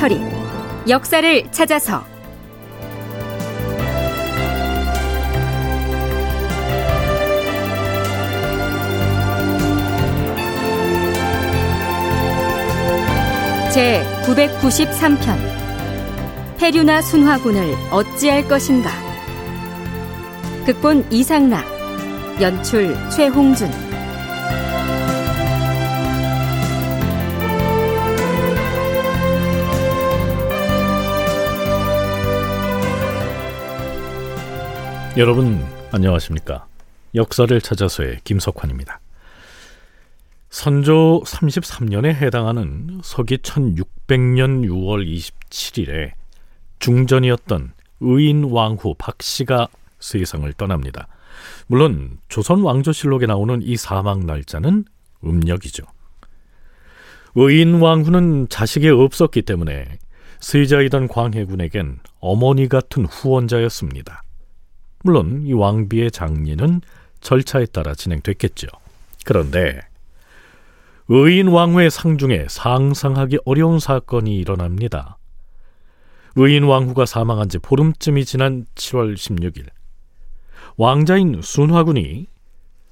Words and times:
다큐멘터리 0.00 0.18
역사를 0.88 1.52
찾아서. 1.52 2.02
제 13.72 14.02
993편. 14.24 15.36
해류나 16.60 17.02
순화군을 17.02 17.74
어찌할 17.90 18.48
것인가? 18.48 18.90
극본 20.64 21.06
이상락 21.10 21.64
연출 22.40 22.96
최홍준 23.10 23.89
여러분 35.16 35.60
안녕하십니까 35.90 36.66
역사를 37.16 37.60
찾아서의 37.60 38.20
김석환입니다 38.22 39.00
선조 40.50 41.20
33년에 41.26 42.14
해당하는 42.14 43.00
서기 43.02 43.38
1600년 43.38 44.64
6월 44.68 45.04
27일에 45.04 46.12
중전이었던 46.78 47.72
의인 48.00 48.44
왕후 48.44 48.94
박씨가 48.98 49.68
세상을 49.98 50.50
떠납니다. 50.54 51.08
물론 51.66 52.18
조선 52.28 52.62
왕조실록에 52.62 53.26
나오는 53.26 53.60
이 53.62 53.76
사망 53.76 54.26
날짜는 54.26 54.84
음력이죠. 55.24 55.84
의인 57.34 57.80
왕후는 57.80 58.48
자식이 58.48 58.88
없었기 58.88 59.42
때문에 59.42 59.98
세자이던 60.40 61.08
광해군에겐 61.08 62.00
어머니 62.20 62.68
같은 62.68 63.04
후원자였습니다. 63.04 64.22
물론 65.02 65.42
이 65.46 65.52
왕비의 65.52 66.10
장례는 66.10 66.82
절차에 67.20 67.66
따라 67.66 67.94
진행됐겠죠. 67.94 68.68
그런데 69.24 69.80
의인 71.08 71.48
왕후의 71.48 71.90
상중에 71.90 72.46
상상하기 72.48 73.38
어려운 73.44 73.80
사건이 73.80 74.36
일어납니다. 74.36 75.18
의인 76.36 76.64
왕후가 76.64 77.06
사망한 77.06 77.48
지 77.48 77.58
보름쯤이 77.58 78.24
지난 78.24 78.64
7월 78.76 79.14
16일 79.14 79.66
왕자인 80.76 81.40
순화군이 81.42 82.26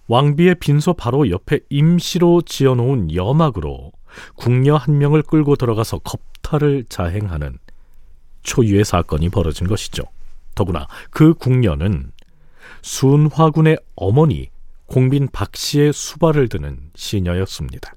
왕비의 0.09 0.57
빈소 0.57 0.95
바로 0.95 1.31
옆에 1.31 1.61
임시로 1.69 2.43
지어놓은 2.43 3.15
여막으로 3.15 3.93
궁녀 4.35 4.75
한 4.77 4.99
명을 4.99 5.23
끌고 5.23 5.57
들어가서 5.57 5.99
겁탈을 5.99 6.87
자행하는 6.89 7.59
초유의 8.43 8.85
사건이 8.85 9.29
벌어진 9.29 9.67
것이죠. 9.67 10.03
더구나 10.59 10.89
그 11.11 11.35
궁녀는 11.35 12.11
순화군의 12.83 13.79
어머니 13.95 14.51
공빈 14.87 15.29
박 15.33 15.55
씨의 15.55 15.93
수발을 15.93 16.49
드는 16.49 16.81
시녀였습니다. 16.97 17.95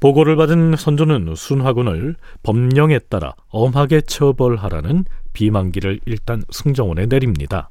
보고를 0.00 0.34
받은 0.34 0.74
선조는 0.74 1.36
순화군을 1.36 2.16
법령에 2.42 2.98
따라 2.98 3.34
엄하게 3.48 4.00
처벌하라는 4.00 5.04
비만기를 5.34 6.00
일단 6.04 6.42
승정원에 6.50 7.06
내립니다. 7.06 7.70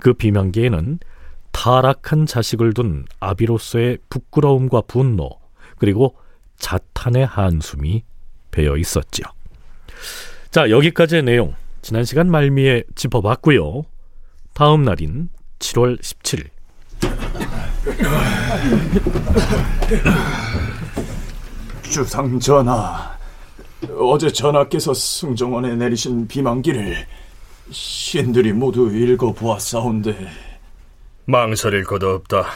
그 0.00 0.14
비만기에는 0.14 0.98
타락한 1.52 2.24
자식을 2.24 2.72
둔 2.72 3.04
아비로서의 3.20 3.98
부끄러움과 4.08 4.80
분노 4.86 5.28
그리고 5.76 6.16
자탄의 6.56 7.26
한숨이 7.26 8.02
배어 8.50 8.78
있었지요. 8.78 9.26
자 10.50 10.70
여기까지의 10.70 11.24
내용 11.24 11.54
지난 11.82 12.04
시간 12.04 12.30
말미에 12.30 12.84
짚어봤고요. 12.94 13.82
다음 14.54 14.82
날인 14.82 15.28
7월 15.58 16.00
17일 16.00 16.48
주상 21.82 22.38
전하, 22.38 23.16
어제 23.98 24.30
전하께서 24.30 24.92
승정원에 24.92 25.76
내리신 25.76 26.28
비만기를 26.28 27.06
신들이 27.70 28.52
모두 28.52 28.94
읽어보았사온데 28.94 30.16
망설일 31.24 31.84
것 31.84 32.02
없다. 32.02 32.46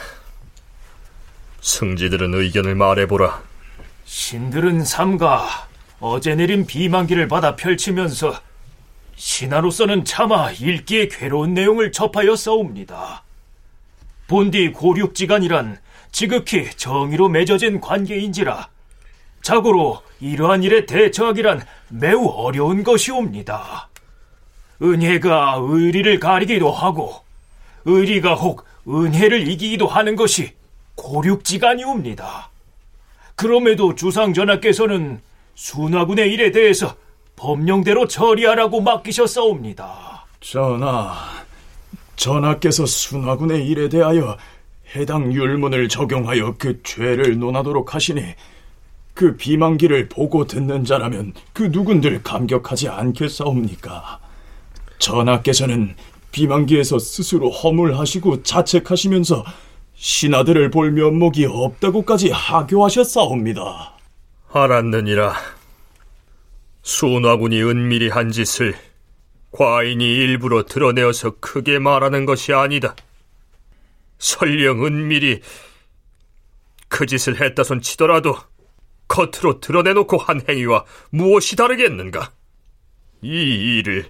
승지들은 1.61 2.33
의견을 2.33 2.75
말해보라. 2.75 3.41
신들은 4.05 4.83
삼가 4.83 5.67
어제 5.99 6.35
내린 6.35 6.65
비만기를 6.65 7.27
받아 7.27 7.55
펼치면서 7.55 8.33
신하로서는 9.15 10.05
차마 10.05 10.51
읽기에 10.51 11.07
괴로운 11.07 11.53
내용을 11.53 11.91
접하여 11.91 12.35
싸웁니다. 12.35 13.23
본디 14.27 14.71
고륙지간이란 14.71 15.79
지극히 16.11 16.69
정의로 16.75 17.29
맺어진 17.29 17.81
관계인지라 17.81 18.69
자고로 19.41 20.01
이러한 20.19 20.63
일에 20.63 20.85
대처하기란 20.85 21.61
매우 21.89 22.27
어려운 22.27 22.83
것이옵니다. 22.83 23.89
은혜가 24.81 25.57
의리를 25.61 26.19
가리기도 26.19 26.71
하고 26.71 27.21
의리가 27.85 28.35
혹 28.35 28.65
은혜를 28.87 29.47
이기기도 29.47 29.87
하는 29.87 30.15
것이 30.15 30.53
고륙지간이옵니다. 30.95 32.49
그럼에도 33.35 33.95
주상전하께서는 33.95 35.21
순화군의 35.55 36.31
일에 36.31 36.51
대해서 36.51 36.95
법령대로 37.35 38.07
처리하라고 38.07 38.81
맡기셨사옵니다. 38.81 40.25
전하, 40.39 41.13
전하께서 42.15 42.85
순화군의 42.85 43.67
일에 43.67 43.89
대하여 43.89 44.37
해당 44.95 45.33
율문을 45.33 45.89
적용하여 45.89 46.55
그 46.57 46.81
죄를 46.83 47.39
논하도록 47.39 47.95
하시니 47.95 48.21
그 49.13 49.35
비만기를 49.37 50.09
보고 50.09 50.45
듣는 50.45 50.85
자라면 50.85 51.33
그 51.53 51.63
누군들 51.71 52.23
감격하지 52.23 52.89
않겠사옵니까? 52.89 54.19
전하께서는 54.99 55.95
비만기에서 56.31 56.97
스스로 56.99 57.49
허물하시고 57.49 58.43
자책하시면서 58.43 59.43
신하들을 59.95 60.71
볼 60.71 60.91
면목이 60.91 61.45
없다고까지 61.45 62.31
하교하셨사옵니다. 62.31 63.93
알았느니라. 64.51 65.33
순화군이 66.83 67.63
은밀히 67.63 68.09
한 68.09 68.31
짓을 68.31 68.75
과인이 69.51 70.05
일부러 70.05 70.63
드러내어서 70.63 71.37
크게 71.39 71.79
말하는 71.79 72.25
것이 72.25 72.53
아니다. 72.53 72.95
설령 74.19 74.85
은밀히 74.85 75.41
그 76.89 77.05
짓을 77.05 77.41
했다손 77.41 77.81
치더라도 77.81 78.37
겉으로 79.07 79.59
드러내놓고 79.59 80.17
한 80.17 80.41
행위와 80.47 80.85
무엇이 81.09 81.55
다르겠는가? 81.55 82.31
이 83.21 83.79
일을 83.79 84.09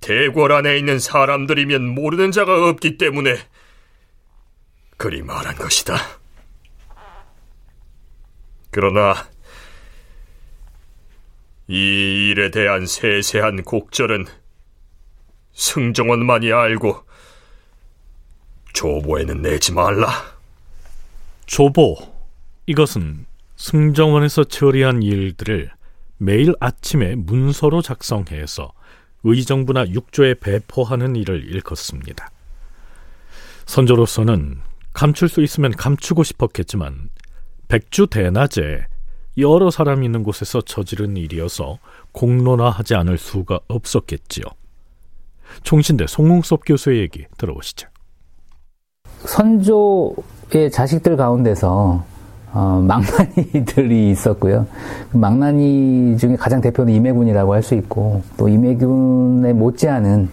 대궐 0.00 0.52
안에 0.52 0.78
있는 0.78 0.98
사람들이면 0.98 1.86
모르는 1.94 2.32
자가 2.32 2.68
없기 2.68 2.98
때문에 2.98 3.36
그리 4.96 5.22
말한 5.22 5.56
것이다. 5.56 5.96
그러나 8.70 9.28
이 11.70 12.30
일에 12.30 12.50
대한 12.50 12.86
세세한 12.86 13.62
곡절은 13.62 14.24
승정원만이 15.52 16.50
알고 16.50 17.04
조보에는 18.72 19.42
내지 19.42 19.72
말라. 19.72 20.08
조보 21.44 21.96
이것은 22.66 23.26
승정원에서 23.56 24.44
처리한 24.44 25.02
일들을 25.02 25.70
매일 26.16 26.54
아침에 26.58 27.14
문서로 27.16 27.82
작성해서 27.82 28.72
의정부나 29.24 29.88
육조에 29.88 30.34
배포하는 30.34 31.16
일을 31.16 31.44
일컫습니다. 31.44 32.30
선조로서는 33.66 34.60
감출 34.94 35.28
수 35.28 35.42
있으면 35.42 35.72
감추고 35.72 36.24
싶었겠지만 36.24 37.10
백주 37.68 38.06
대낮에 38.06 38.86
여러 39.38 39.70
사람 39.70 40.02
있는 40.02 40.22
곳에서 40.22 40.60
저지른 40.60 41.16
일이어서 41.16 41.78
공론화하지 42.12 42.94
않을 42.96 43.18
수가 43.18 43.60
없었겠지요. 43.68 44.44
총신대 45.62 46.06
송웅섭 46.08 46.62
교수의 46.66 47.00
얘기 47.00 47.24
들어보시죠. 47.36 47.88
선조의 49.24 50.70
자식들 50.72 51.16
가운데서 51.16 52.04
어, 52.52 52.84
망나니들이 52.86 54.10
있었고요. 54.10 54.66
그 55.10 55.16
망나니 55.16 56.16
중에 56.18 56.36
가장 56.36 56.60
대표는 56.60 56.92
임해군이라고 56.94 57.52
할 57.52 57.62
수 57.62 57.74
있고 57.74 58.22
또 58.38 58.48
임해군에 58.48 59.52
못지않은 59.52 60.30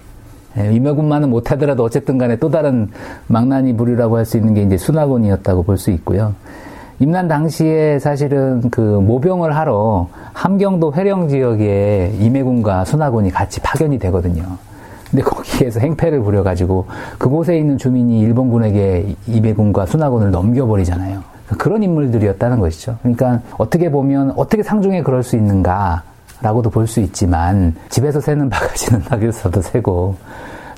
예, 0.57 0.73
임해군만은 0.73 1.29
못하더라도 1.29 1.83
어쨌든 1.83 2.17
간에 2.17 2.37
또 2.37 2.49
다른 2.49 2.89
망나니 3.27 3.75
부류라고 3.75 4.17
할 4.17 4.25
수 4.25 4.37
있는 4.37 4.53
게 4.53 4.63
이제 4.63 4.77
순화군이었다고 4.77 5.63
볼 5.63 5.77
수 5.77 5.91
있고요. 5.91 6.33
임난 6.99 7.27
당시에 7.27 7.99
사실은 7.99 8.69
그 8.71 8.79
모병을 8.79 9.55
하러 9.55 10.07
함경도 10.33 10.93
회령 10.93 11.27
지역에 11.27 12.13
임해군과 12.19 12.85
순하군이 12.85 13.31
같이 13.31 13.59
파견이 13.59 13.99
되거든요. 13.99 14.43
근데 15.11 15.23
거기에서 15.23 15.79
행패를 15.81 16.21
부려가지고 16.21 16.87
그곳에 17.17 17.57
있는 17.57 17.77
주민이 17.77 18.21
일본군에게 18.21 19.15
임해군과 19.27 19.85
순하군을 19.85 20.31
넘겨버리잖아요. 20.31 21.21
그런 21.57 21.83
인물들이었다는 21.83 22.59
것이죠. 22.59 22.97
그러니까 23.01 23.41
어떻게 23.57 23.91
보면 23.91 24.33
어떻게 24.35 24.63
상중에 24.63 25.03
그럴 25.03 25.21
수 25.21 25.35
있는가 25.35 26.03
라고도 26.41 26.69
볼 26.69 26.87
수 26.87 26.99
있지만 27.01 27.75
집에서 27.89 28.19
새는 28.19 28.49
바가지는 28.49 29.03
낙에서도 29.09 29.61
새고 29.61 30.15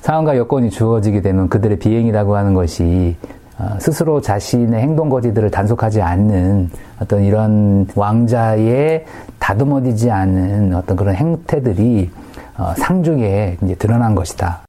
상황과 0.00 0.36
여건이 0.36 0.70
주어지게 0.70 1.20
되면 1.20 1.48
그들의 1.48 1.78
비행이라고 1.78 2.36
하는 2.36 2.54
것이 2.54 3.16
어, 3.22 3.37
스스로 3.80 4.20
자신의 4.20 4.80
행동 4.80 5.08
거지들을 5.08 5.50
단속하지 5.50 6.00
않는 6.00 6.70
어떤 7.00 7.24
이런 7.24 7.86
왕자의 7.94 9.04
다듬어지지 9.38 10.10
않은 10.10 10.74
어떤 10.74 10.96
그런 10.96 11.14
행태들이 11.14 12.10
어, 12.56 12.74
상중에 12.76 13.56
이제 13.62 13.74
드러난 13.74 14.14
것이다. 14.14 14.64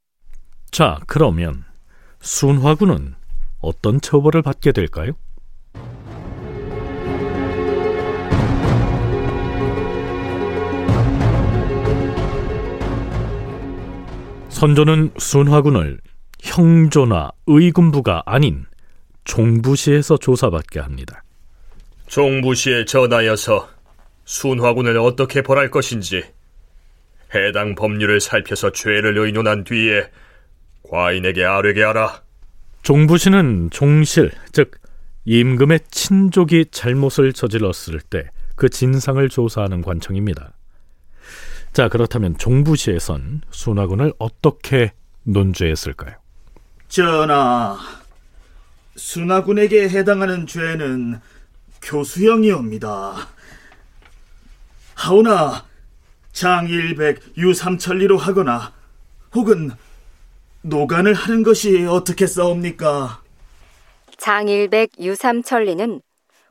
자, 0.71 0.99
그러면 1.07 1.63
순화군은 2.21 3.15
어떤 3.61 3.99
처벌을 3.99 4.41
받게 4.41 4.71
될까요? 4.71 5.11
선조는 14.49 15.11
순화군을 15.17 15.99
형조나 16.41 17.31
의군부가 17.47 18.23
아닌 18.25 18.65
종부시에서 19.23 20.17
조사받게 20.17 20.79
합니다. 20.79 21.23
종부시에 22.07 22.85
전하여서 22.85 23.69
순화군을 24.25 24.97
어떻게 24.97 25.41
벌할 25.41 25.69
것인지 25.69 26.23
해당 27.33 27.75
법률을 27.75 28.19
살펴서 28.19 28.71
죄를 28.71 29.17
의논한 29.17 29.63
뒤에 29.63 30.09
과인에게 30.89 31.43
아뢰게 31.45 31.83
하라. 31.83 32.21
종부시는 32.81 33.69
종실, 33.71 34.31
즉 34.51 34.71
임금의 35.25 35.81
친족이 35.91 36.65
잘못을 36.71 37.33
저질렀을 37.33 38.01
때 38.01 38.29
그 38.59 38.67
진상을 38.67 39.29
조사하는 39.29 39.81
관청입니다. 39.81 40.51
자, 41.71 41.87
그렇다면 41.87 42.37
종부시에선 42.37 43.41
순화군을 43.51 44.13
어떻게 44.19 44.91
논죄했을까요? 45.23 46.15
전하, 46.89 47.77
순화군에게 48.99 49.89
해당하는 49.89 50.45
죄는 50.45 51.21
교수형이옵니다. 51.81 53.29
하오나 54.93 55.65
장일백 56.33 57.37
유삼천리로 57.37 58.17
하거나 58.17 58.73
혹은 59.33 59.71
노간을 60.61 61.13
하는 61.13 61.43
것이 61.43 61.85
어떻게 61.85 62.27
싸웁니까? 62.27 63.21
장일백 64.17 64.91
유삼천리는 64.99 66.01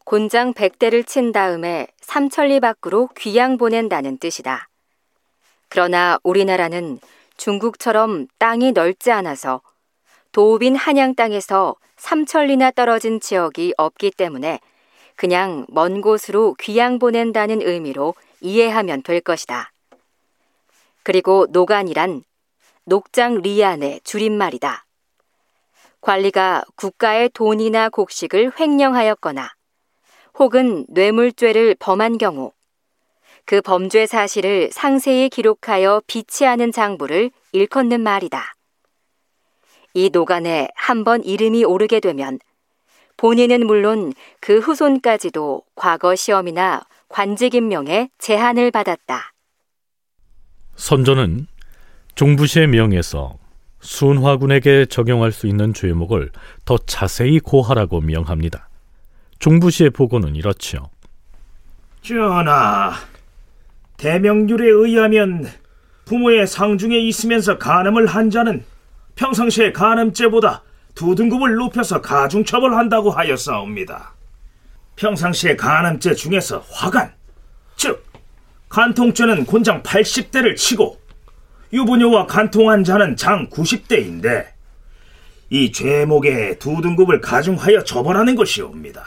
곤장 0.05 0.55
백대를 0.55 1.05
친 1.05 1.33
다음에 1.33 1.87
삼천리 2.01 2.61
밖으로 2.61 3.11
귀양 3.19 3.59
보낸다는 3.59 4.17
뜻이다. 4.17 4.71
그러나 5.69 6.19
우리나라는 6.23 6.99
중국처럼 7.37 8.27
땅이 8.39 8.73
넓지 8.73 9.13
않아서 9.13 9.61
도읍인 10.33 10.77
한양 10.77 11.15
땅에서 11.15 11.77
삼천리나 11.97 12.73
떨어진 12.73 13.19
지역이 13.21 13.75
없기 13.77 14.11
때문에 14.13 14.61
그냥 15.17 15.67
먼 15.69 16.01
곳으로 16.01 16.55
귀양 16.61 16.99
보낸다는 16.99 17.63
의미로 17.63 18.15
이해하면 18.41 19.03
될 19.03 19.21
것이다. 19.21 19.73
그리고 21.03 21.47
노간이란 21.51 22.23
녹장 22.85 23.41
리안의 23.43 24.01
줄임말이다. 24.05 24.85
관리가 26.01 26.65
국가의 26.77 27.31
돈이나 27.31 27.89
곡식을 27.89 28.53
횡령하였거나 28.61 29.51
혹은 30.39 30.87
뇌물죄를 30.89 31.75
범한 31.79 32.19
경우 32.19 32.53
그 33.45 33.61
범죄 33.61 34.07
사실을 34.07 34.71
상세히 34.71 35.29
기록하여 35.31 36.03
비치하는 36.07 36.71
장부를 36.71 37.31
일컫는 37.53 38.03
말이다. 38.03 38.58
이 39.95 40.11
노간에 40.13 40.69
한번 40.75 41.25
이름이 41.25 41.65
오르게 41.65 42.01
되면 42.01 42.39
본인은 43.17 43.67
물론 43.67 44.13
그 44.41 44.59
후손까지도 44.59 45.63
과거 45.75 46.15
시험이나 46.15 46.83
관직 47.09 47.55
임명에 47.55 48.11
제한을 48.19 48.71
받았다. 48.71 49.33
선조는 50.77 51.49
종부시의 52.15 52.69
명에서 52.69 53.39
순화군에게 53.81 54.87
적용할 54.87 55.33
수 55.33 55.47
있는 55.47 55.73
죄목을 55.75 56.31
더 56.65 56.79
자세히 56.79 57.41
고하라고 57.41 58.01
명합니다. 58.01 58.69
종부시의 59.39 59.91
보고는 59.91 60.37
이렇지요. 60.37 60.91
전하, 62.03 62.93
대명률에 63.97 64.69
의하면 64.69 65.49
부모의 66.05 66.47
상중에 66.47 66.99
있으면서 66.99 67.59
간음을 67.59 68.07
한 68.07 68.31
자는 68.31 68.65
평상시에 69.19 69.73
간음죄보다 69.73 70.63
두 70.95 71.17
등급을 71.17 71.57
높여서 71.57 72.01
가중처벌한다고 72.01 73.11
하였사옵니다. 73.11 74.15
평상시에 74.95 75.57
간음죄 75.57 76.15
중에서 76.15 76.65
화간, 76.71 77.13
즉 77.77 78.05
간통죄는 78.69 79.45
곤장 79.45 79.83
80대를 79.83 80.57
치고 80.57 81.01
유부녀와 81.73 82.27
간통한 82.27 82.85
자는 82.85 83.17
장 83.17 83.49
90대인데 83.51 84.47
이 85.51 85.73
죄목의 85.73 86.61
두 86.61 86.81
등급을 86.81 87.21
가중하여 87.21 87.83
처벌하는 87.83 88.37
것이옵니다. 88.37 89.03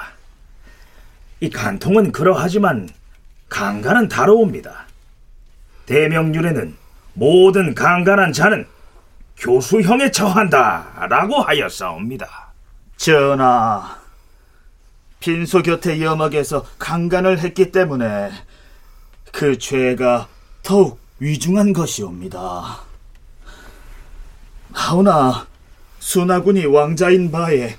이 1.39 1.49
간통은 1.49 2.11
그러하지만 2.11 2.89
강간은 3.47 4.09
다르옵니다. 4.09 4.87
대명률에는 5.85 6.75
모든 7.13 7.73
강간한 7.73 8.33
자는 8.33 8.65
교수형에 9.41 10.11
처한다라고 10.11 11.41
하였사옵니다. 11.41 12.53
전하, 12.95 13.97
빈소 15.19 15.63
곁의 15.63 16.03
여막에서 16.03 16.63
강간을 16.77 17.39
했기 17.39 17.71
때문에 17.71 18.31
그 19.31 19.57
죄가 19.57 20.27
더욱 20.61 20.99
위중한 21.19 21.73
것이옵니다. 21.73 22.81
하오나 24.73 25.47
순하군이 25.99 26.65
왕자인 26.67 27.31
바에 27.31 27.77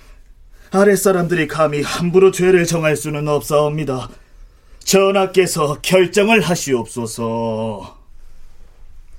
아랫사람들이 0.73 1.47
감히 1.47 1.83
함부로 1.83 2.33
죄를 2.33 2.67
정할 2.67 2.97
수는 2.97 3.29
없사옵니다. 3.29 4.09
전하께서 4.81 5.79
결정을 5.81 6.41
하시옵소서. 6.41 7.99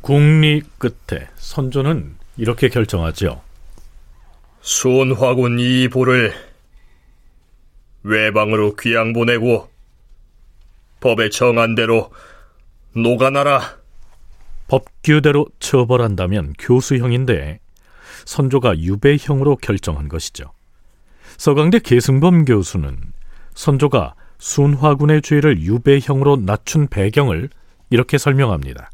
국리 0.02 0.62
끝에 0.78 1.30
선조는 1.38 2.23
이렇게 2.38 2.70
결정하지요. 2.70 3.42
순화군 4.62 5.60
이보를 5.60 6.34
외방으로 8.04 8.76
귀양 8.76 9.14
보내고 9.14 9.70
법에 11.00 11.30
정한 11.30 11.76
대로 11.76 12.12
노가나라. 12.96 13.78
법규대로 14.68 15.48
처벌한다면 15.60 16.54
교수형인데 16.58 17.60
선조가 18.26 18.80
유배형으로 18.80 19.58
결정한 19.58 20.08
것이죠. 20.08 20.52
서강대 21.38 21.80
계승범 21.80 22.46
교수는 22.46 22.98
선조가 23.54 24.16
순화군의 24.40 25.22
죄를 25.22 25.62
유배형으로 25.62 26.38
낮춘 26.38 26.88
배경을 26.88 27.50
이렇게 27.90 28.18
설명합니다. 28.18 28.90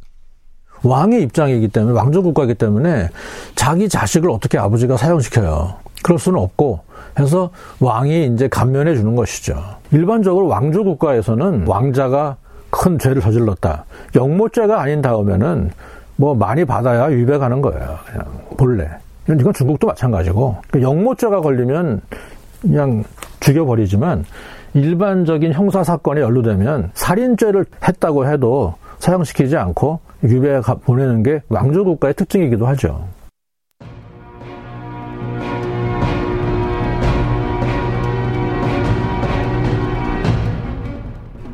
왕의 0.84 1.24
입장이기 1.24 1.68
때문에 1.70 1.98
왕조 1.98 2.24
국가이기 2.24 2.56
때문에 2.56 3.10
자기 3.56 3.90
자식을 3.90 4.30
어떻게 4.30 4.58
아버지가 4.58 4.98
사용시켜요. 4.98 5.74
그럴 6.04 6.20
수는 6.20 6.40
없고 6.40 6.80
해서 7.20 7.50
왕이 7.80 8.28
이제 8.28 8.48
감면해 8.48 8.96
주는 8.96 9.16
것이죠. 9.16 9.62
일반적으로 9.92 10.48
왕조 10.48 10.84
국가에서는 10.84 11.68
왕자가 11.68 12.38
큰 12.70 13.00
죄를 13.00 13.22
저질렀다. 13.22 13.86
영모죄가 14.16 14.80
아닌 14.80 15.02
다음에는 15.02 15.72
뭐 16.16 16.36
많이 16.36 16.66
받아야 16.66 17.12
유배가는 17.12 17.62
거예요. 17.62 17.98
그냥 18.06 18.26
본래. 18.58 18.88
이건 19.28 19.54
중국도 19.54 19.88
마찬가지고 19.88 20.58
그러니까 20.68 20.90
영모죄가 20.90 21.42
걸리면 21.42 22.02
그냥 22.62 23.04
죽여버리지만 23.40 24.26
일반적인 24.74 25.54
형사 25.54 25.84
사건에 25.84 26.22
연루되면 26.22 26.92
살인죄를 26.94 27.66
했다고 27.88 28.28
해도 28.28 28.76
사형시키지 29.00 29.56
않고 29.58 30.00
유배 30.24 30.60
보내는 30.84 31.24
게 31.24 31.42
왕조 31.50 31.84
국가의 31.84 32.14
특징이기도 32.14 32.68
하죠. 32.68 33.08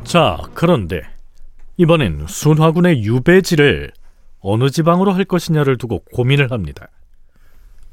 자, 0.04 0.38
그런데 0.54 1.02
이번엔 1.76 2.26
순화군의 2.28 3.02
유배지를 3.02 3.90
어느 4.40 4.70
지방으로 4.70 5.12
할 5.12 5.24
것이냐를 5.24 5.76
두고 5.76 6.04
고민을 6.12 6.52
합니다. 6.52 6.86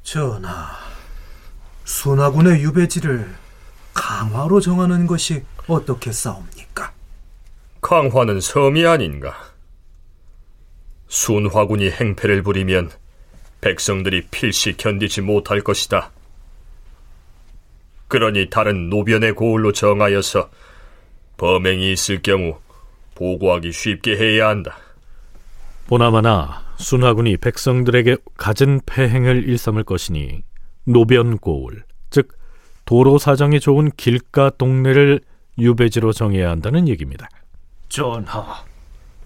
전하, 0.03 0.49
순화군의 1.85 2.61
유배지를 2.61 3.27
강화로 3.93 4.59
정하는 4.59 5.07
것이 5.07 5.43
어떻게 5.67 6.11
싸웁니까? 6.11 6.91
강화는 7.81 8.39
섬이 8.39 8.85
아닌가. 8.85 9.33
순화군이 11.13 11.91
행패를 11.91 12.41
부리면 12.41 12.89
백성들이 13.61 14.23
필시 14.31 14.75
견디지 14.75 15.21
못할 15.21 15.61
것이다. 15.61 16.09
그러니 18.07 18.49
다른 18.49 18.89
노변의 18.89 19.33
고을로 19.33 19.73
정하여서 19.73 20.49
범행이 21.37 21.91
있을 21.91 22.23
경우 22.23 22.57
보고하기 23.13 23.71
쉽게 23.71 24.17
해야 24.17 24.49
한다. 24.49 24.75
보나마나 25.85 26.63
순화군이 26.77 27.37
백성들에게 27.37 28.17
갖은 28.35 28.81
패행을 28.87 29.47
일삼을 29.47 29.83
것이니 29.83 30.41
노변 30.85 31.37
고을, 31.37 31.83
즉 32.09 32.29
도로 32.85 33.19
사정이 33.19 33.59
좋은 33.59 33.91
길가 33.97 34.49
동네를 34.49 35.21
유배지로 35.59 36.11
정해야 36.11 36.49
한다는 36.49 36.87
얘기입니다. 36.87 37.29
전하, 37.87 38.65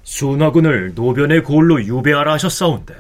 순화군을 0.08 0.94
노변의 0.96 1.44
고을로 1.44 1.84
유배하라 1.84 2.32
하셨사온데 2.34 2.96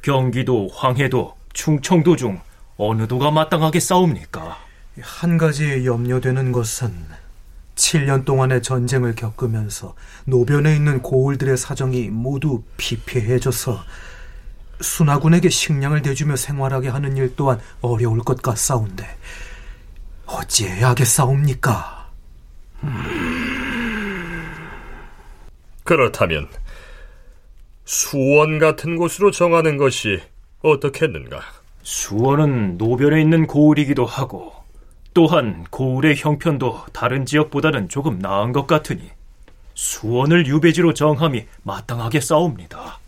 경기도, 0.00 0.68
황해도, 0.68 1.36
충청도 1.52 2.14
중 2.14 2.40
어느 2.76 3.08
도가 3.08 3.32
마땅하게 3.32 3.80
싸웁니까? 3.80 4.56
한 5.00 5.38
가지 5.38 5.84
염려되는 5.84 6.52
것은 6.52 6.94
7년 7.74 8.24
동안의 8.24 8.62
전쟁을 8.62 9.16
겪으면서 9.16 9.96
노변에 10.24 10.76
있는 10.76 11.02
고을들의 11.02 11.56
사정이 11.56 12.10
모두 12.10 12.62
피폐해져서 12.76 13.82
순화군에게 14.80 15.48
식량을 15.50 16.02
대주며 16.02 16.36
생활하게 16.36 16.90
하는 16.90 17.16
일 17.16 17.34
또한 17.34 17.60
어려울 17.80 18.20
것 18.20 18.40
같사온데 18.40 19.04
어찌해야 20.26 20.90
하겠사옵니까? 20.90 22.08
그렇다면 25.90 26.46
수원 27.84 28.60
같은 28.60 28.94
곳으로 28.94 29.32
정하는 29.32 29.76
것이 29.76 30.20
어떻겠는가? 30.62 31.40
수원은 31.82 32.78
노변에 32.78 33.20
있는 33.20 33.48
고을이기도 33.48 34.06
하고 34.06 34.52
또한 35.14 35.66
고을의 35.68 36.14
형편도 36.16 36.84
다른 36.92 37.26
지역보다는 37.26 37.88
조금 37.88 38.20
나은 38.20 38.52
것 38.52 38.68
같으니 38.68 39.10
수원을 39.74 40.46
유배지로 40.46 40.94
정함이 40.94 41.46
마땅하게 41.64 42.20
싸웁니다. 42.20 43.00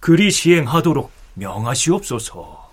그리 0.00 0.30
시행하도록 0.30 1.10
명하시옵소서. 1.34 2.70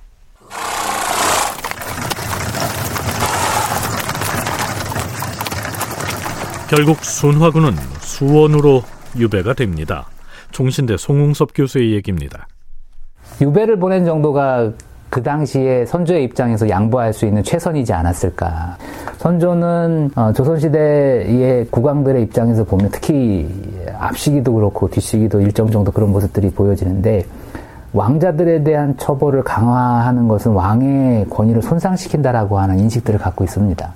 결국 6.69 7.03
순화군은 7.03 7.75
수원으로 7.99 8.83
유배가 9.17 9.53
됩니다. 9.53 10.05
종신대 10.51 10.97
송웅섭 10.97 11.51
교수의 11.53 11.93
얘기입니다. 11.93 12.47
유배를 13.41 13.77
보낸 13.77 14.05
정도가 14.05 14.71
그 15.09 15.21
당시에 15.21 15.85
선조의 15.85 16.23
입장에서 16.23 16.67
양보할 16.67 17.13
수 17.13 17.25
있는 17.27 17.43
최선이지 17.43 17.93
않았을까. 17.93 18.77
선조는 19.17 20.11
어, 20.15 20.33
조선시대의 20.33 21.67
국왕들의 21.69 22.23
입장에서 22.23 22.63
보면 22.63 22.89
특히 22.91 23.47
앞시기도 23.99 24.53
그렇고 24.53 24.89
뒤시기도 24.89 25.39
일정 25.39 25.69
정도 25.69 25.91
그런 25.91 26.11
모습들이 26.11 26.49
보여지는데 26.49 27.25
왕자들에 27.93 28.63
대한 28.63 28.97
처벌을 28.97 29.43
강화하는 29.43 30.27
것은 30.27 30.51
왕의 30.51 31.29
권위를 31.29 31.61
손상시킨다라고 31.61 32.57
하는 32.57 32.79
인식들을 32.79 33.19
갖고 33.19 33.43
있습니다. 33.43 33.93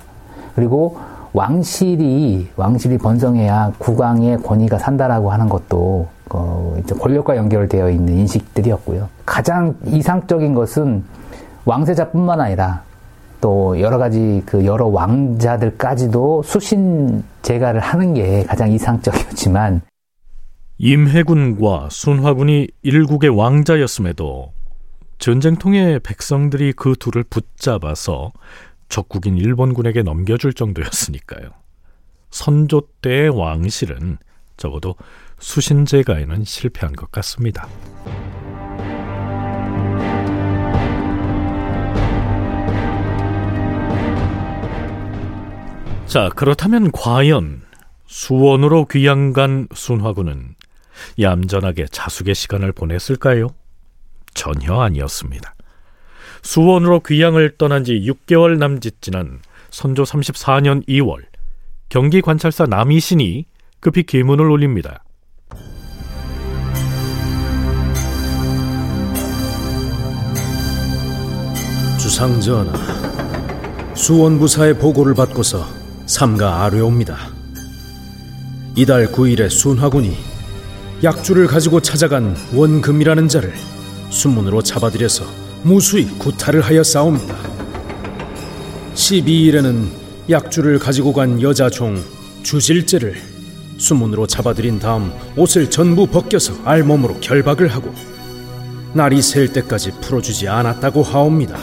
그리고 0.54 0.98
왕실이 1.38 2.48
왕실이 2.56 2.98
번성해야 2.98 3.72
국왕의 3.78 4.38
권위가 4.38 4.78
산다라고 4.78 5.30
하는 5.30 5.48
것도 5.48 6.08
어, 6.30 6.76
권력과 7.00 7.36
연결되어 7.36 7.90
있는 7.90 8.18
인식들이었고요. 8.18 9.08
가장 9.24 9.76
이상적인 9.86 10.52
것은 10.54 11.04
왕세자뿐만 11.64 12.40
아니라 12.40 12.82
또 13.40 13.80
여러 13.80 13.98
가지 13.98 14.42
그 14.46 14.66
여러 14.66 14.88
왕자들까지도 14.88 16.42
수신 16.42 17.22
제가를 17.42 17.78
하는 17.78 18.14
게 18.14 18.42
가장 18.42 18.72
이상적이었지만 18.72 19.82
임해군과 20.78 21.88
순화군이 21.92 22.66
일국의 22.82 23.30
왕자였음에도 23.30 24.50
전쟁통에 25.18 26.00
백성들이 26.00 26.72
그 26.72 26.94
둘을 26.98 27.22
붙잡아서 27.22 28.32
적국인 28.88 29.36
일본군에게 29.36 30.02
넘겨줄 30.02 30.54
정도였으니까요. 30.54 31.50
선조 32.30 32.88
때의 33.00 33.30
왕실은 33.30 34.18
적어도 34.56 34.96
수신제가에는 35.38 36.44
실패한 36.44 36.94
것 36.94 37.10
같습니다. 37.12 37.68
자, 46.06 46.30
그렇다면 46.34 46.90
과연 46.90 47.62
수원으로 48.06 48.86
귀양 48.86 49.34
간 49.34 49.68
순화군은 49.74 50.54
얌전하게 51.20 51.86
자숙의 51.90 52.34
시간을 52.34 52.72
보냈을까요? 52.72 53.48
전혀 54.32 54.80
아니었습니다. 54.80 55.54
수원으로 56.42 57.00
귀양을 57.00 57.56
떠난 57.58 57.84
지 57.84 57.92
6개월 58.00 58.58
남짓 58.58 59.00
지난 59.00 59.40
선조 59.70 60.02
34년 60.04 60.86
2월 60.88 61.22
경기 61.88 62.20
관찰사 62.20 62.66
남이신이 62.66 63.46
급히 63.80 64.02
계문을 64.02 64.50
올립니다. 64.50 65.04
주상전하, 71.98 72.72
수원부사의 73.94 74.78
보고를 74.78 75.14
받고서 75.14 75.66
삼가 76.06 76.64
아뢰옵니다. 76.64 77.16
이달 78.76 79.06
9일에 79.08 79.50
순화군이 79.50 80.16
약주를 81.02 81.46
가지고 81.46 81.80
찾아간 81.80 82.34
원금이라는 82.54 83.28
자를 83.28 83.52
수문으로 84.10 84.62
잡아들여서 84.62 85.47
무수히 85.62 86.06
구타를 86.18 86.60
하여 86.60 86.82
싸웁니다. 86.82 87.36
12일에는 88.94 89.86
약주를 90.30 90.78
가지고 90.78 91.12
간 91.12 91.40
여자 91.40 91.70
종 91.70 92.02
주실제를 92.42 93.16
수문으로 93.78 94.26
잡아들인 94.26 94.78
다음 94.78 95.12
옷을 95.36 95.70
전부 95.70 96.06
벗겨서 96.06 96.54
알몸으로 96.64 97.20
결박을 97.20 97.68
하고 97.68 97.94
날이 98.92 99.22
셀 99.22 99.52
때까지 99.52 99.92
풀어주지 100.00 100.48
않았다고 100.48 101.02
하옵니다. 101.02 101.58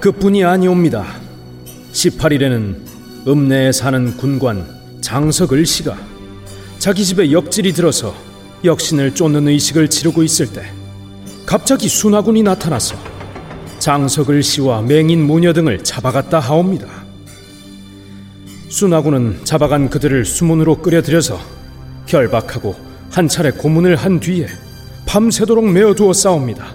그뿐이 0.00 0.44
아니옵니다. 0.44 1.06
18일에는 1.92 2.76
읍내에 3.26 3.72
사는 3.72 4.16
군관 4.16 4.66
장석을 5.00 5.64
씨가 5.66 5.96
자기 6.78 7.04
집에 7.04 7.32
역질이 7.32 7.72
들어서 7.72 8.14
역신을 8.64 9.14
쫓는 9.14 9.48
의식을 9.48 9.88
치르고 9.88 10.22
있을 10.22 10.52
때 10.52 10.70
갑자기 11.48 11.88
순화군이 11.88 12.42
나타나서 12.42 12.94
장석을 13.78 14.42
씨와 14.42 14.82
맹인 14.82 15.26
무녀 15.26 15.54
등을 15.54 15.82
잡아갔다 15.82 16.40
하옵니다. 16.40 16.86
순화군은 18.68 19.46
잡아간 19.46 19.88
그들을 19.88 20.26
수문으로 20.26 20.82
끌어들여서 20.82 21.40
결박하고 22.04 22.76
한 23.10 23.28
차례 23.28 23.50
고문을 23.50 23.96
한 23.96 24.20
뒤에 24.20 24.46
밤새도록 25.06 25.70
메어두어 25.70 26.12
싸웁니다. 26.12 26.66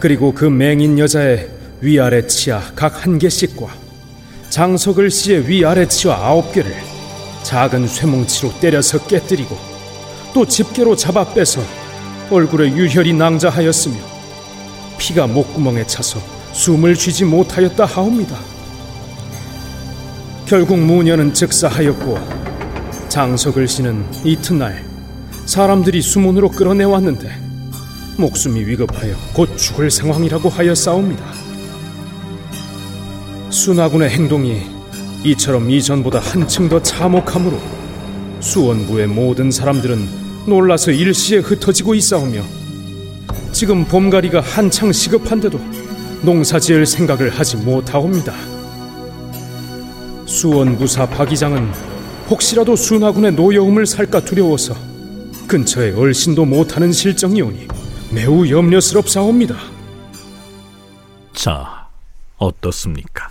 그리고 0.00 0.32
그 0.32 0.46
맹인 0.46 0.98
여자의 0.98 1.50
위아래 1.82 2.26
치아 2.26 2.62
각 2.74 3.04
한 3.04 3.18
개씩과 3.18 3.66
장석을 4.48 5.10
씨의 5.10 5.46
위아래 5.46 5.86
치아 5.88 6.14
아홉 6.14 6.54
개를 6.54 6.74
작은 7.42 7.86
쇠뭉치로 7.86 8.58
때려서 8.60 9.06
깨뜨리고 9.06 9.58
또 10.32 10.46
집게로 10.46 10.96
잡아 10.96 11.34
빼서 11.34 11.83
얼굴에 12.30 12.72
유혈이 12.72 13.12
낭자하였으며 13.12 13.96
피가 14.98 15.26
목구멍에 15.26 15.86
차서 15.86 16.20
숨을 16.52 16.96
쉬지 16.96 17.24
못하였다 17.24 17.84
하옵니다. 17.84 18.36
결국 20.46 20.78
무녀는 20.78 21.34
즉사하였고 21.34 22.18
장석을 23.08 23.68
씨는 23.68 24.04
이튿날 24.24 24.84
사람들이 25.46 26.00
수문으로 26.00 26.50
끌어내왔는데 26.50 27.30
목숨이 28.16 28.60
위급하여 28.60 29.14
곧 29.34 29.56
죽을 29.56 29.90
상황이라고 29.90 30.48
하여 30.48 30.74
싸웁니다. 30.74 31.24
순화군의 33.50 34.10
행동이 34.10 34.62
이처럼 35.24 35.70
이전보다 35.70 36.20
한층 36.20 36.68
더 36.68 36.80
참혹하므로 36.80 37.60
수원부의 38.40 39.08
모든 39.08 39.50
사람들은 39.50 40.23
놀라서 40.46 40.90
일시에 40.90 41.38
흩어지고 41.38 41.94
있사오며 41.94 42.42
지금 43.52 43.84
봄가리가 43.84 44.40
한창 44.40 44.92
시급한데도 44.92 45.60
농사지을 46.22 46.86
생각을 46.86 47.30
하지 47.30 47.56
못하옵니다. 47.56 48.32
수원부사 50.26 51.06
박이장은 51.06 51.70
혹시라도 52.28 52.74
순화군의 52.74 53.32
노여움을 53.32 53.86
살까 53.86 54.20
두려워서 54.20 54.74
근처에 55.46 55.92
얼씬도 55.92 56.44
못하는 56.44 56.90
실정이오니 56.90 57.68
매우 58.12 58.48
염려스럽사옵니다. 58.48 59.56
자, 61.32 61.88
어떻습니까? 62.36 63.28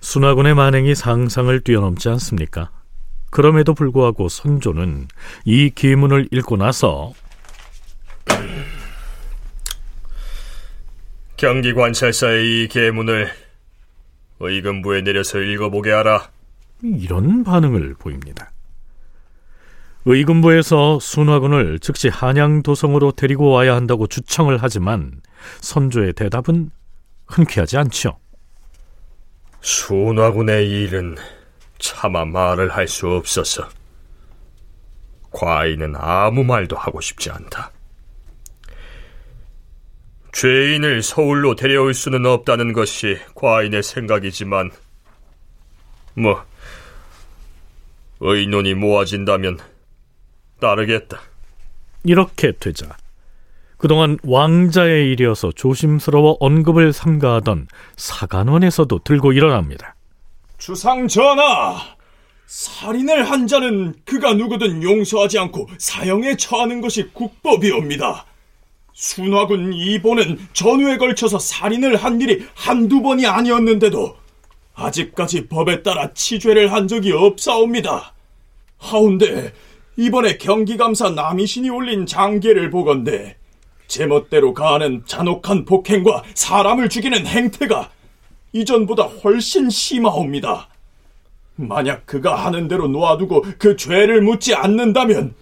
순화군의 0.00 0.54
만행이 0.54 0.94
상상을 0.94 1.60
뛰어넘지 1.60 2.08
않습니까? 2.10 2.70
그럼에도 3.34 3.74
불구하고 3.74 4.28
선조는 4.28 5.08
이 5.44 5.68
기문을 5.68 6.28
읽고 6.30 6.56
나서 6.56 7.12
경기 11.36 11.74
관찰사의 11.74 12.46
이 12.46 12.68
계문을 12.68 13.28
의금부에 14.38 15.02
내려서 15.02 15.40
읽어보게 15.40 15.90
하라. 15.90 16.30
이런 16.84 17.42
반응을 17.42 17.96
보입니다. 17.98 18.52
의금부에서 20.04 21.00
순화군을 21.00 21.80
즉시 21.80 22.08
한양 22.08 22.62
도성으로 22.62 23.10
데리고 23.10 23.50
와야 23.50 23.74
한다고 23.74 24.06
주청을 24.06 24.58
하지만 24.60 25.10
선조의 25.60 26.12
대답은 26.12 26.70
흔쾌하지 27.26 27.78
않죠. 27.78 28.16
순화군의 29.60 30.70
일은 30.70 31.16
차마 31.78 32.24
말을 32.24 32.74
할 32.74 32.88
수 32.88 33.08
없어서 33.08 33.68
과인은 35.30 35.94
아무 35.96 36.44
말도 36.44 36.76
하고 36.76 37.00
싶지 37.00 37.30
않다. 37.30 37.72
죄인을 40.32 41.02
서울로 41.02 41.54
데려올 41.54 41.94
수는 41.94 42.26
없다는 42.26 42.72
것이 42.72 43.18
과인의 43.34 43.82
생각이지만 43.82 44.70
뭐 46.14 46.44
의논이 48.20 48.74
모아진다면 48.74 49.58
따르겠다. 50.60 51.20
이렇게 52.04 52.52
되자 52.52 52.96
그동안 53.76 54.18
왕자의 54.24 55.10
일이어서 55.12 55.52
조심스러워 55.52 56.36
언급을 56.40 56.92
삼가하던 56.92 57.68
사간원에서도 57.96 59.00
들고 59.04 59.32
일어납니다. 59.32 59.93
주상 60.58 61.08
전하, 61.08 61.76
살인을 62.46 63.28
한 63.30 63.46
자는 63.46 63.94
그가 64.04 64.34
누구든 64.34 64.82
용서하지 64.82 65.38
않고 65.38 65.68
사형에 65.78 66.36
처하는 66.36 66.80
것이 66.80 67.08
국법이옵니다. 67.12 68.26
순화군 68.92 69.72
이보는 69.72 70.38
전후에 70.52 70.98
걸쳐서 70.98 71.38
살인을 71.38 71.96
한 71.96 72.20
일이 72.20 72.46
한두 72.54 73.02
번이 73.02 73.26
아니었는데도 73.26 74.16
아직까지 74.74 75.48
법에 75.48 75.82
따라 75.82 76.12
치죄를 76.12 76.72
한 76.72 76.86
적이 76.86 77.12
없사옵니다. 77.12 78.12
하운데 78.78 79.52
이번에 79.96 80.36
경기감사 80.38 81.10
남이신이 81.10 81.70
올린 81.70 82.06
장계를 82.06 82.70
보건대 82.70 83.36
제멋대로 83.86 84.54
가하는 84.54 85.02
잔혹한 85.06 85.64
폭행과 85.64 86.22
사람을 86.34 86.88
죽이는 86.88 87.26
행태가 87.26 87.90
이전보다 88.54 89.02
훨씬 89.02 89.68
심하옵니다. 89.68 90.68
만약 91.56 92.06
그가 92.06 92.34
하는 92.36 92.66
대로 92.68 92.88
놓아두고 92.88 93.44
그 93.58 93.76
죄를 93.76 94.22
묻지 94.22 94.54
않는다면 94.54 95.34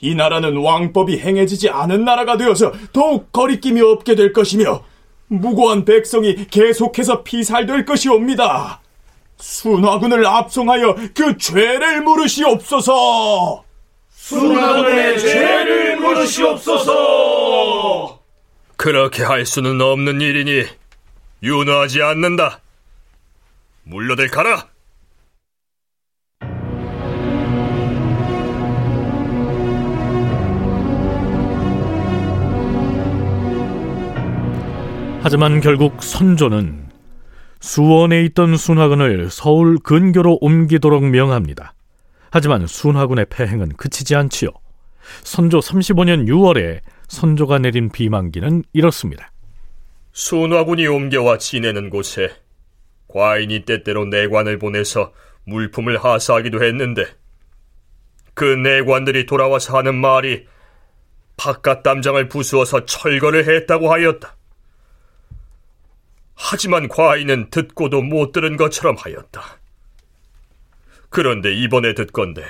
이 0.00 0.14
나라는 0.14 0.56
왕법이 0.56 1.18
행해지지 1.18 1.68
않은 1.70 2.04
나라가 2.04 2.36
되어서 2.36 2.72
더욱 2.92 3.32
거리낌이 3.32 3.80
없게 3.80 4.14
될 4.14 4.32
것이며 4.32 4.84
무고한 5.26 5.84
백성이 5.84 6.46
계속해서 6.46 7.22
피살될 7.22 7.84
것이옵니다. 7.84 8.80
순화군을 9.38 10.26
압송하여 10.26 10.96
그 11.14 11.36
죄를 11.38 12.02
물으시옵소서. 12.02 13.64
순화군의 14.10 15.18
죄를 15.18 15.96
물으시옵소서. 15.96 17.00
그렇게 18.76 19.22
할 19.22 19.46
수는 19.46 19.80
없는 19.80 20.20
일이니 20.20 20.79
윤호하지 21.42 22.02
않는다. 22.02 22.60
물러들 23.84 24.28
가라. 24.28 24.68
하지만 35.22 35.60
결국 35.60 36.02
선조는 36.02 36.88
수원에 37.60 38.22
있던 38.24 38.56
순화군을 38.56 39.28
서울 39.30 39.78
근교로 39.78 40.38
옮기도록 40.40 41.04
명합니다. 41.04 41.74
하지만 42.30 42.66
순화군의 42.66 43.26
패행은 43.28 43.76
그치지 43.76 44.16
않지요. 44.16 44.50
선조 45.22 45.58
35년 45.58 46.26
6월에 46.26 46.80
선조가 47.08 47.58
내린 47.58 47.90
비만기는 47.90 48.64
이렇습니다. 48.72 49.30
순화군이 50.12 50.86
옮겨와 50.86 51.38
지내는 51.38 51.90
곳에 51.90 52.34
과인이 53.08 53.64
때때로 53.64 54.06
내관을 54.06 54.58
보내서 54.58 55.12
물품을 55.44 56.02
하사하기도 56.02 56.62
했는데 56.62 57.06
그 58.34 58.44
내관들이 58.44 59.26
돌아와서 59.26 59.76
하는 59.76 59.94
말이 59.94 60.46
바깥 61.36 61.82
담장을 61.82 62.28
부수어서 62.28 62.84
철거를 62.84 63.48
했다고 63.48 63.92
하였다. 63.92 64.36
하지만 66.34 66.88
과인은 66.88 67.50
듣고도 67.50 68.02
못 68.02 68.32
들은 68.32 68.56
것처럼 68.56 68.96
하였다. 68.96 69.60
그런데 71.08 71.52
이번에 71.52 71.94
듣건데 71.94 72.44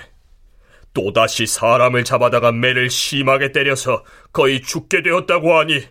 또다시 0.93 1.47
사람을 1.47 2.05
잡아다가 2.05 2.53
매를 2.53 2.91
심하게 2.91 3.53
때려서 3.53 4.05
거의 4.33 4.61
죽게 4.61 5.03
되었다고 5.03 5.55
하니 5.55 5.87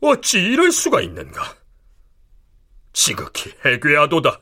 어찌 0.00 0.40
이럴 0.40 0.70
수가 0.70 1.00
있는가? 1.00 1.56
지극히 2.92 3.52
해괴하도다. 3.64 4.40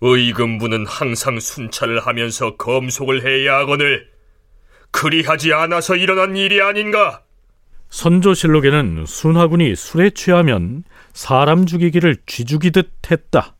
의금부는 0.00 0.86
항상 0.86 1.40
순찰을 1.40 2.06
하면서 2.06 2.56
검속을 2.56 3.26
해야 3.26 3.58
하거늘 3.58 4.10
그리하지 4.90 5.52
않아서 5.52 5.96
일어난 5.96 6.36
일이 6.36 6.60
아닌가? 6.60 7.22
선조실록에는 7.88 9.06
순화군이 9.06 9.74
술에 9.74 10.10
취하면 10.10 10.84
사람 11.12 11.66
죽이기를 11.66 12.16
쥐죽이듯 12.26 12.90
했다 13.10 13.56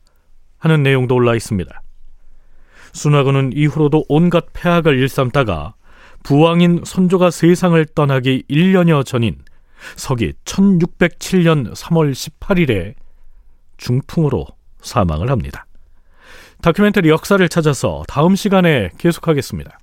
하는 0.57 0.83
내용도 0.83 1.15
올라 1.15 1.35
있습니다. 1.35 1.81
순화군은 2.93 3.53
이후로도 3.53 4.05
온갖 4.09 4.47
폐악을 4.53 4.97
일삼다가 4.99 5.75
부왕인 6.23 6.81
선조가 6.85 7.31
세상을 7.31 7.83
떠나기 7.95 8.43
1년여 8.49 9.05
전인 9.05 9.37
서기 9.95 10.33
1607년 10.45 11.73
3월 11.73 12.11
18일에 12.11 12.93
중풍으로 13.77 14.45
사망을 14.81 15.29
합니다. 15.29 15.65
다큐멘터리 16.61 17.09
역사를 17.09 17.47
찾아서 17.49 18.03
다음 18.07 18.35
시간에 18.35 18.89
계속하겠습니다. 18.97 19.77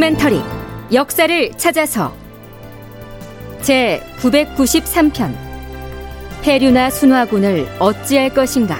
다큐멘터리 0.00 0.40
역사를 0.94 1.50
찾아서 1.58 2.14
제 3.60 4.02
993편 4.20 5.34
폐류나 6.40 6.88
순화군을 6.88 7.68
어찌할 7.78 8.30
것인가 8.30 8.78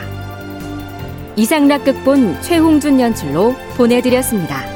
이상락 1.36 1.84
극본 1.84 2.40
최홍준 2.40 3.00
연출로 3.00 3.54
보내드렸습니다. 3.76 4.69